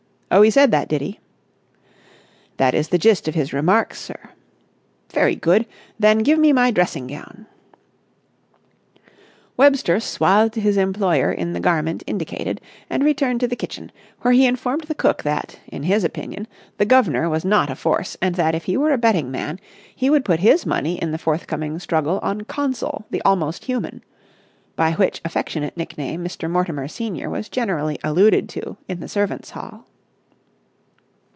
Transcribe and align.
"Oh, 0.33 0.41
he 0.43 0.49
said 0.49 0.71
that, 0.71 0.87
did 0.87 1.01
he?" 1.01 1.19
"That 2.55 2.73
is 2.73 2.87
the 2.87 2.97
gist 2.97 3.27
of 3.27 3.35
his 3.35 3.51
remarks, 3.51 3.99
sir." 3.99 4.17
"Very 5.11 5.35
good! 5.35 5.65
Then 5.99 6.19
give 6.19 6.39
me 6.39 6.53
my 6.53 6.71
dressing 6.71 7.07
gown!" 7.07 7.47
Webster 9.57 9.99
swathed 9.99 10.55
his 10.55 10.77
employer 10.77 11.33
in 11.33 11.51
the 11.51 11.59
garment 11.59 12.01
indicated, 12.07 12.61
and 12.89 13.03
returned 13.03 13.41
to 13.41 13.47
the 13.49 13.57
kitchen, 13.57 13.91
where 14.21 14.31
he 14.33 14.45
informed 14.45 14.85
the 14.85 14.95
cook 14.95 15.23
that, 15.23 15.59
in 15.67 15.83
his 15.83 16.05
opinion, 16.05 16.47
the 16.77 16.85
guv'nor 16.85 17.27
was 17.27 17.43
not 17.43 17.69
a 17.69 17.75
force, 17.75 18.15
and 18.21 18.35
that, 18.35 18.55
if 18.55 18.63
he 18.63 18.77
were 18.77 18.93
a 18.93 18.97
betting 18.97 19.31
man, 19.31 19.59
he 19.93 20.09
would 20.09 20.23
put 20.23 20.39
his 20.39 20.65
money 20.65 20.95
in 20.95 21.11
the 21.11 21.17
forthcoming 21.17 21.77
struggle 21.77 22.19
on 22.23 22.39
Consul, 22.39 23.05
the 23.11 23.21
Almost 23.25 23.65
Human—by 23.65 24.93
which 24.93 25.19
affectionate 25.25 25.75
nickname 25.75 26.23
Mr. 26.23 26.49
Mortimer 26.49 26.87
senior 26.87 27.29
was 27.29 27.49
generally 27.49 27.99
alluded 28.01 28.47
to 28.47 28.77
in 28.87 29.01
the 29.01 29.09
servants' 29.09 29.49
hall. 29.49 29.87